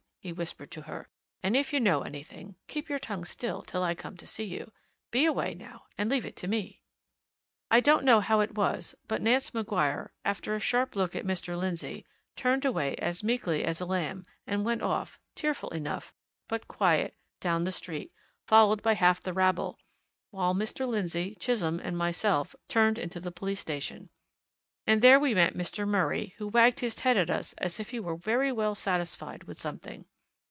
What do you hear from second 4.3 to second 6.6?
you. Be away, now, and leave it to